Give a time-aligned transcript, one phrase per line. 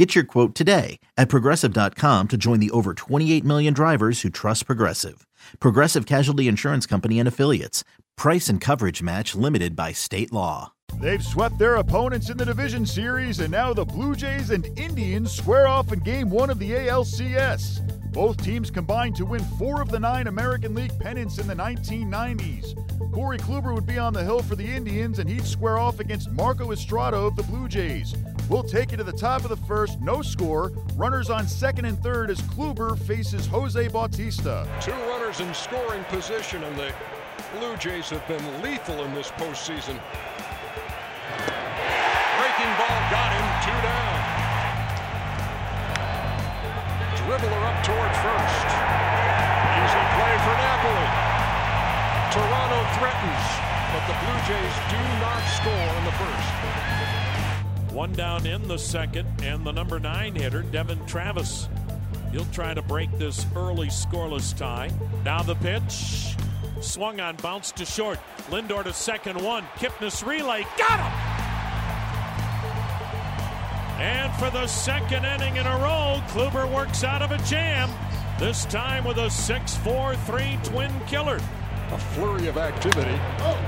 [0.00, 4.64] Get your quote today at progressive.com to join the over 28 million drivers who trust
[4.64, 5.26] Progressive.
[5.58, 7.84] Progressive Casualty Insurance Company and Affiliates.
[8.16, 10.72] Price and coverage match limited by state law.
[11.02, 15.32] They've swept their opponents in the division series, and now the Blue Jays and Indians
[15.32, 18.10] square off in game one of the ALCS.
[18.10, 22.74] Both teams combined to win four of the nine American League pennants in the 1990s.
[23.12, 26.30] Corey Kluber would be on the hill for the Indians, and he'd square off against
[26.30, 28.14] Marco Estrada of the Blue Jays.
[28.50, 30.72] We'll take you to the top of the first, no score.
[30.96, 34.66] Runners on second and third as Kluber faces Jose Bautista.
[34.82, 36.92] Two runners in scoring position, and the
[37.54, 39.94] Blue Jays have been lethal in this postseason.
[42.42, 44.18] Breaking ball got him, two down.
[47.22, 48.66] Dribbler up toward first.
[49.78, 51.08] Easy play for Napoli.
[52.34, 53.46] Toronto threatens,
[53.94, 57.29] but the Blue Jays do not score in the first.
[57.92, 61.68] One down in the second, and the number nine hitter, Devon Travis.
[62.30, 64.90] He'll try to break this early scoreless tie.
[65.24, 66.36] Now the pitch.
[66.80, 68.18] Swung on, bounced to short.
[68.48, 69.64] Lindor to second one.
[69.76, 70.64] Kipnis relay.
[70.78, 71.12] Got him!
[74.00, 77.90] And for the second inning in a row, Kluber works out of a jam.
[78.38, 81.40] This time with a 6 4 3 twin killer.
[81.90, 83.18] A flurry of activity.
[83.40, 83.58] Oh.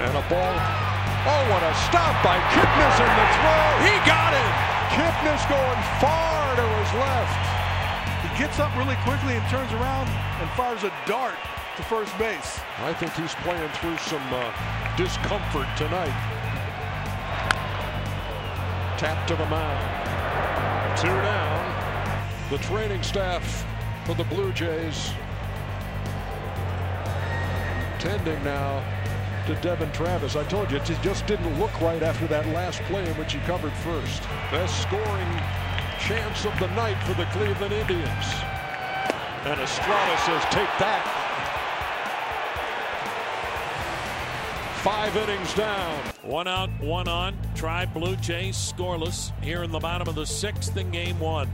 [0.00, 0.97] And a ball.
[1.26, 3.66] Oh, what a stop by Kipnis in the throw.
[3.82, 4.52] He got it.
[4.94, 7.34] Kipnis going far to his left.
[8.22, 11.34] He gets up really quickly and turns around and fires a dart
[11.76, 12.60] to first base.
[12.78, 14.52] I think he's playing through some uh,
[14.96, 16.14] discomfort tonight.
[18.98, 20.98] Tap to the mound.
[20.98, 22.50] Two down.
[22.50, 23.66] The training staff
[24.04, 25.12] for the Blue Jays
[27.98, 28.82] tending now
[29.48, 30.36] to Devon Travis.
[30.36, 33.38] I told you, it just didn't look right after that last play in which he
[33.40, 34.22] covered first.
[34.50, 35.26] Best scoring
[35.98, 38.26] chance of the night for the Cleveland Indians.
[39.46, 41.02] And Estrada says, take that.
[44.82, 45.98] Five innings down.
[46.22, 47.34] One out, one on.
[47.54, 51.48] Try Blue Jays scoreless here in the bottom of the sixth in game one.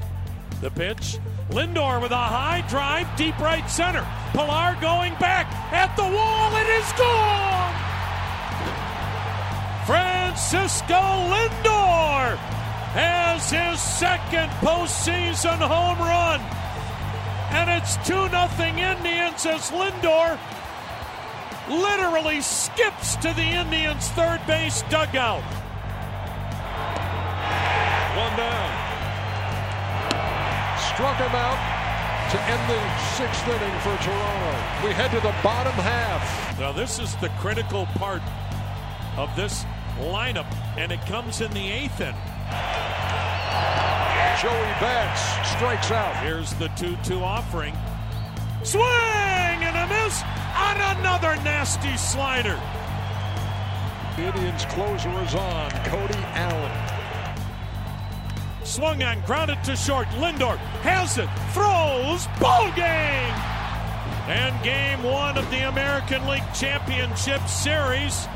[0.61, 1.19] The pitch.
[1.51, 4.03] Lindor with a high drive, deep right center.
[4.33, 6.57] Pilar going back at the wall.
[6.57, 7.84] It is gone.
[10.35, 10.99] Francisco
[11.31, 12.35] Lindor
[12.91, 16.41] has his second postseason home run.
[17.55, 20.37] And it's 2 0 Indians as Lindor
[21.71, 25.45] literally skips to the Indians' third base dugout.
[28.19, 28.71] One down.
[30.91, 31.63] Struck him out
[32.33, 32.83] to end the
[33.15, 34.53] sixth inning for Toronto.
[34.85, 36.59] We head to the bottom half.
[36.59, 38.23] Now, this is the critical part
[39.17, 39.65] of this
[40.01, 40.47] lineup,
[40.77, 42.15] and it comes in the eighth inning.
[44.43, 46.17] Joey Bats strikes out.
[46.23, 47.75] Here's the 2 2 offering.
[48.63, 50.23] Swing and a miss
[50.57, 52.61] on another nasty slider.
[54.17, 55.71] The Indians closer is on.
[55.85, 56.71] Cody Allen.
[58.65, 60.09] Swung on, grounded to short.
[60.19, 63.35] Lindor has it, throws, ball game.
[64.27, 68.27] And game one of the American League Championship Series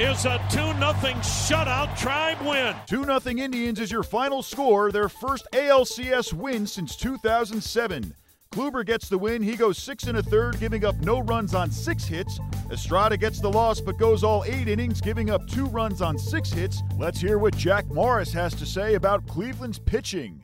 [0.00, 2.74] is a 2 0 shutout tribe win.
[2.86, 8.14] 2 0 Indians is your final score, their first ALCS win since 2007.
[8.50, 9.42] Kluber gets the win.
[9.42, 12.40] He goes six and a third, giving up no runs on six hits.
[12.70, 16.50] Estrada gets the loss, but goes all eight innings, giving up two runs on six
[16.50, 16.82] hits.
[16.98, 20.42] Let's hear what Jack Morris has to say about Cleveland's pitching.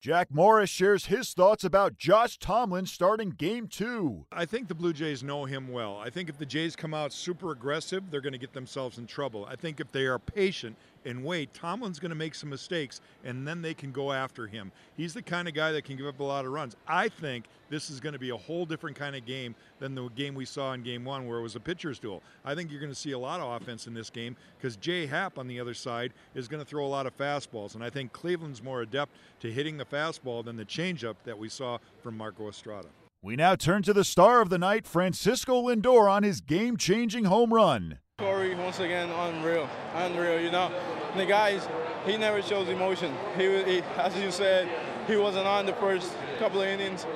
[0.00, 4.26] Jack Morris shares his thoughts about Josh Tomlin starting game two.
[4.30, 5.96] I think the Blue Jays know him well.
[5.96, 9.06] I think if the Jays come out super aggressive, they're going to get themselves in
[9.06, 9.46] trouble.
[9.46, 10.76] I think if they are patient
[11.06, 14.72] and wait, Tomlin's going to make some mistakes, and then they can go after him.
[14.96, 16.76] He's the kind of guy that can give up a lot of runs.
[16.86, 20.08] I think this is going to be a whole different kind of game than the
[20.10, 22.22] game we saw in game one, where it was a pitcher's duel.
[22.44, 25.06] I think you're going to see a lot of offense in this game because Jay
[25.06, 27.90] Happ on the other side is going to throw a lot of fastballs, and I
[27.90, 32.16] think Cleveland's more adept to hitting the fastball than the changeup that we saw from
[32.16, 32.88] Marco Estrada.
[33.22, 37.24] We now turn to the star of the night, Francisco Lindor, on his game changing
[37.24, 37.98] home run.
[38.18, 39.68] Corey, once again, unreal.
[39.94, 40.70] Unreal, you know.
[41.16, 41.66] The guys,
[42.04, 43.14] he never shows emotion.
[43.36, 44.68] He, he, as you said,
[45.06, 47.06] he wasn't on the first couple of innings,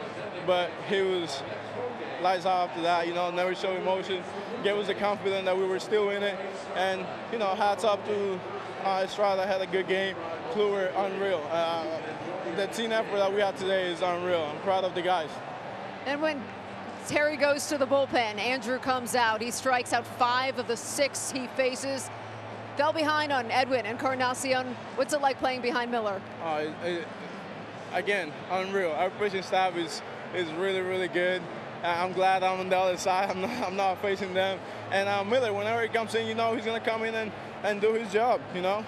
[0.47, 1.43] but he was
[2.23, 4.23] lights out after that, you know, never show emotion.
[4.63, 6.39] Gave us the confidence that we were still in it.
[6.77, 8.41] And, you know, hats off to
[8.85, 10.17] uh, Estrada, had a good game.
[10.53, 11.47] Kluber, unreal.
[11.51, 11.87] Uh,
[12.61, 14.45] the team effort that we had today is unreal.
[14.45, 15.31] I'm proud of the guys.
[16.05, 16.43] And when
[17.07, 18.39] Terry goes to the bullpen.
[18.39, 19.41] Andrew comes out.
[19.41, 22.11] He strikes out five of the six he faces.
[22.77, 24.77] Fell behind on Edwin Encarnacion.
[24.97, 26.21] What's it like playing behind Miller?
[26.43, 27.09] Uh, it, it,
[27.93, 28.93] again, unreal.
[28.93, 30.03] Our pitching staff is
[30.35, 31.43] is really, really good.
[31.83, 33.31] I'm glad I'm on the other side.
[33.31, 34.61] I'm not, I'm not facing them.
[34.93, 37.33] And uh, Miller, whenever he comes in, you know he's going to come in and,
[37.65, 38.85] and do his job, you know.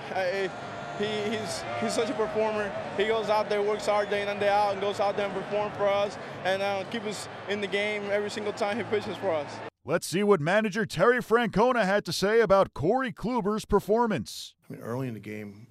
[1.02, 2.72] He, he's, he's such a performer.
[2.96, 5.26] He goes out there, works hard day in and day out, and goes out there
[5.26, 8.84] and performs for us and uh, keep us in the game every single time he
[8.84, 9.50] pitches for us.
[9.84, 14.54] Let's see what manager Terry Francona had to say about Corey Kluber's performance.
[14.69, 15.66] I mean, early in the game,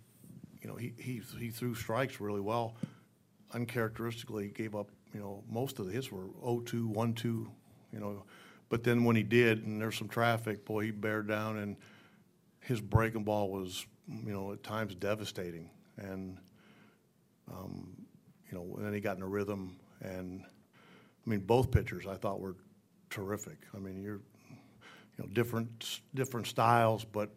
[0.62, 2.76] you know, he, he, he threw strikes really well.
[3.54, 7.50] Uncharacteristically, he gave up, you know, most of the hits were 0-2, 1-2, you
[7.94, 8.24] know.
[8.68, 11.78] But then when he did, and there's some traffic, boy, he bared down, and
[12.60, 13.86] his breaking ball was
[14.26, 15.70] you know, at times devastating.
[15.98, 16.38] And,
[17.52, 17.96] um,
[18.50, 19.78] you know, and then he got in a rhythm.
[20.02, 22.56] And, I mean, both pitchers I thought were
[23.10, 23.58] terrific.
[23.76, 27.30] I mean, you're, you know, different different styles, but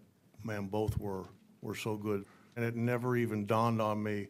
[0.43, 1.25] man, both were
[1.63, 2.25] were so good.
[2.57, 4.29] And it never even dawned on me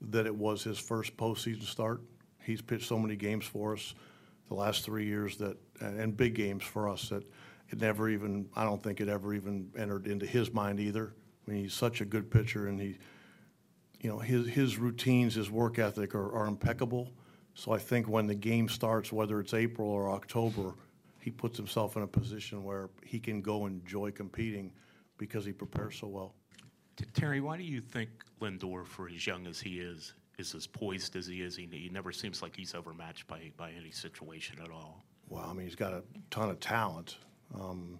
[0.00, 2.00] that it was his first postseason start.
[2.42, 3.94] He's pitched so many games for us
[4.48, 7.22] the last three years that, and big games for us that
[7.68, 11.14] it never even, I don't think it ever even entered into his mind either.
[11.50, 12.96] I mean, he's such a good pitcher, and he,
[14.00, 17.12] you know, his his routines, his work ethic are, are impeccable.
[17.54, 20.74] So I think when the game starts, whether it's April or October,
[21.20, 24.72] he puts himself in a position where he can go and enjoy competing
[25.18, 26.34] because he prepares so well.
[27.14, 28.10] Terry, why do you think
[28.40, 31.56] Lindor, for as young as he is, is as poised as he is?
[31.56, 35.04] He, he never seems like he's overmatched by, by any situation at all.
[35.28, 37.16] Well, I mean, he's got a ton of talent.
[37.54, 37.98] Um,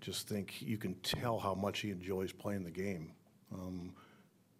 [0.00, 3.12] just think you can tell how much he enjoys playing the game.
[3.52, 3.94] Um,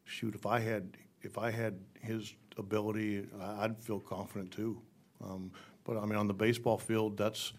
[0.04, 4.80] shoot, if I had if I had his ability, I'd feel confident too.
[5.22, 5.52] Um,
[5.84, 7.52] but I mean, on the baseball field, that's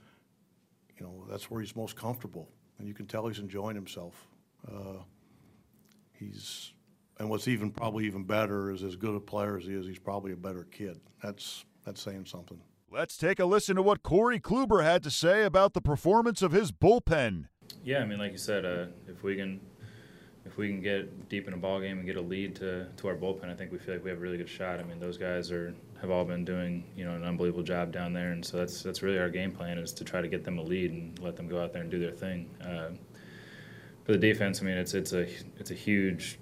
[0.98, 4.28] you know that's where he's most comfortable, and you can tell he's enjoying himself.
[4.68, 5.04] Uh,
[6.14, 6.74] he's
[7.20, 10.00] and what's even probably even better is as good a player as he is, he's
[10.00, 11.00] probably a better kid.
[11.22, 12.60] That's that's saying something.
[12.92, 16.52] Let's take a listen to what Corey Kluber had to say about the performance of
[16.52, 17.46] his bullpen.
[17.84, 19.60] Yeah, I mean, like you said, uh, if we can
[20.46, 23.08] if we can get deep in a ball game and get a lead to, to
[23.08, 24.80] our bullpen, I think we feel like we have a really good shot.
[24.80, 28.14] I mean, those guys are have all been doing you know an unbelievable job down
[28.14, 30.58] there, and so that's that's really our game plan is to try to get them
[30.58, 32.50] a lead and let them go out there and do their thing.
[32.64, 32.90] Uh,
[34.04, 35.28] for the defense, I mean, it's it's a
[35.60, 36.40] it's a huge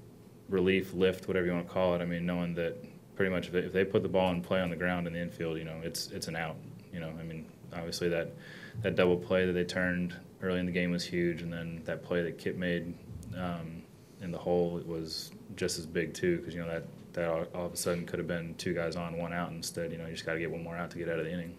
[0.48, 2.02] relief lift, whatever you want to call it.
[2.02, 2.78] I mean, knowing that
[3.16, 5.14] pretty much if they, if they put the ball in play on the ground in
[5.14, 6.56] the infield, you know, it's it's an out.
[6.94, 8.34] You know, I mean, obviously that
[8.81, 12.03] that double play that they turned early in the game was huge, and then that
[12.03, 12.94] play that Kip made
[13.37, 13.81] um,
[14.21, 16.83] in the hole was just as big too, because you know that
[17.14, 19.92] that all, all, of a sudden could have been two guys on, one out instead.
[19.92, 21.31] You know, you just got to get one more out to get out of the
[21.31, 21.57] inning.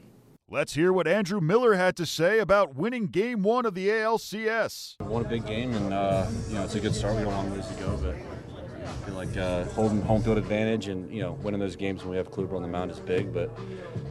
[0.52, 5.00] Let's hear what Andrew Miller had to say about winning Game One of the ALCS.
[5.00, 7.16] Won a big game, and uh, you know it's a good start.
[7.16, 10.38] We got a long ways to go, but I feel like uh, holding home field
[10.38, 12.99] advantage and you know winning those games when we have Kluber on the mound is
[12.99, 13.33] big.
[13.33, 13.57] But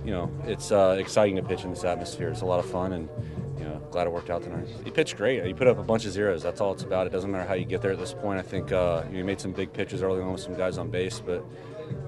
[0.05, 2.29] you know it's uh, exciting to pitch in this atmosphere.
[2.29, 3.38] It's a lot of fun, and you know,
[3.91, 4.67] glad it worked out tonight.
[4.83, 5.45] He pitched great.
[5.45, 6.43] He put up a bunch of zeros.
[6.43, 7.07] That's all it's about.
[7.07, 8.39] It doesn't matter how you get there at this point.
[8.39, 11.19] I think uh, he made some big pitches early on with some guys on base,
[11.19, 11.43] but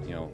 [0.04, 0.30] you know,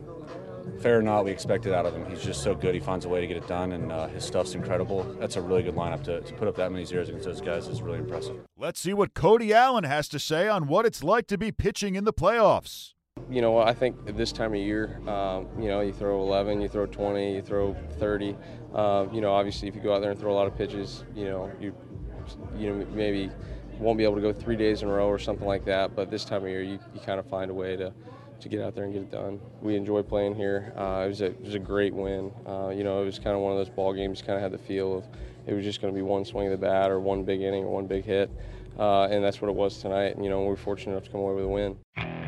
[0.81, 2.09] fair or not, we expect it out of him.
[2.09, 2.75] He's just so good.
[2.75, 5.05] He finds a way to get it done, and uh, his stuff's incredible.
[5.19, 7.69] That's a really good lineup to, to put up that many zeros against those guys
[7.69, 8.37] is really impressive.
[8.57, 11.95] Let's see what Cody Allen has to say on what it's like to be pitching
[11.95, 12.95] in the playoffs
[13.31, 16.69] you know, I think this time of year, um, you know, you throw 11, you
[16.69, 18.37] throw 20, you throw 30.
[18.75, 21.05] Uh, you know, obviously, if you go out there and throw a lot of pitches,
[21.15, 21.75] you know, you,
[22.57, 23.31] you know, maybe
[23.79, 25.95] won't be able to go three days in a row or something like that.
[25.95, 27.93] But this time of year, you, you kind of find a way to,
[28.41, 29.41] to get out there and get it done.
[29.61, 30.73] We enjoy playing here.
[30.77, 32.33] Uh, it was a it was a great win.
[32.47, 34.23] Uh, you know, it was kind of one of those ball games.
[34.23, 35.05] Kind of had the feel of
[35.47, 37.65] it was just going to be one swing of the bat or one big inning
[37.65, 38.31] or one big hit,
[38.79, 40.15] uh, and that's what it was tonight.
[40.15, 42.28] And, you know, we were fortunate enough to come away with a win.